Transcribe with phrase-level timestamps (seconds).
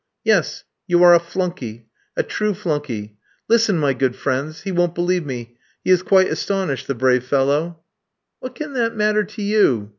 [0.23, 1.85] "Yes, you are a flunkey;
[2.17, 3.17] a true flunkey.
[3.47, 4.61] Listen, my good friends.
[4.61, 5.57] He won't believe me.
[5.83, 7.81] He is quite astonished, the brave fellow."
[8.39, 9.89] "What can that matter to you?